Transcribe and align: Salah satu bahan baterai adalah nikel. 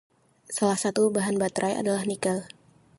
Salah 0.55 0.79
satu 0.83 1.03
bahan 1.15 1.35
baterai 1.41 1.73
adalah 1.81 2.03
nikel. 2.09 2.39